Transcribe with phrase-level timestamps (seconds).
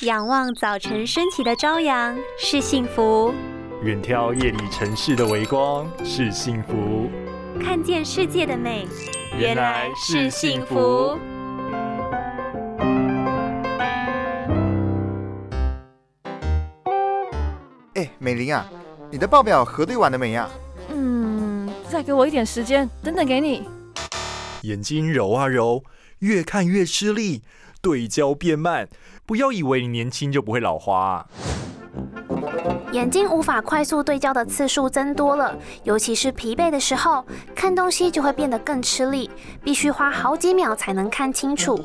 [0.00, 3.32] 仰望早晨升起的朝阳是幸福，
[3.84, 7.08] 远眺夜里城市的微光是幸福，
[7.62, 8.88] 看见世界的美
[9.38, 11.16] 原来是幸福。
[17.94, 18.68] 哎，美玲啊，
[19.12, 20.50] 你的报表核对完了没呀？
[20.90, 23.62] 嗯，再给我一点时间，等等给你。
[24.62, 25.84] 眼睛揉啊揉，
[26.18, 27.42] 越看越吃力，
[27.84, 28.88] 对焦变慢。
[29.26, 31.26] 不要以为你年轻就不会老花。
[32.92, 39.30] 眼睛无法快速对焦的次数增多了，尤其是疲惫的时候，看东西就会变得更吃力，
[39.62, 41.78] 必须花好几秒才能看清楚。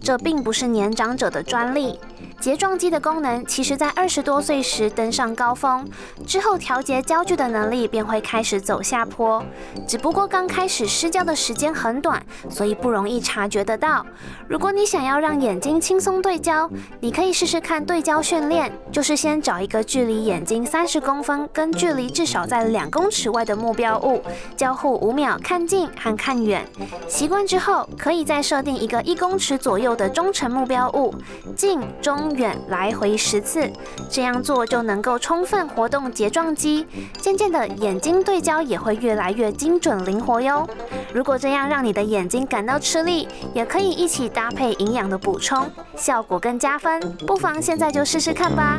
[0.00, 1.98] 这并不是年长者的专利。
[2.38, 5.88] 睫状肌的功能其实，在二十多岁时登上高峰，
[6.26, 9.42] 之后调节焦距的能力便会开始走下坡。
[9.86, 14.04] 只不过刚开始失焦的时间很短，所以不容易察觉得到。
[14.48, 16.68] 如果你想要让眼睛轻松对焦，
[17.00, 24.22] 你可以试试看对焦训练，就是先找一个距离眼睛三十公分跟距离至少在两公尺外的目标物，
[24.56, 26.64] 交互五秒看近和看远。
[27.08, 31.12] 习惯之后，可以再设定一个一公尺左右的中程目标物，
[31.56, 32.36] 近中。
[32.36, 33.70] 远来回十次，
[34.10, 36.86] 这样做就能够充分活动睫状肌，
[37.18, 40.68] 渐渐的眼睛对焦也会越来越精准灵活哟。
[41.14, 47.00] 如果这样让你的眼睛感到吃力，也可以一起搭配营养的补充，效果更加分。
[47.26, 48.78] 不妨现在就试试看吧。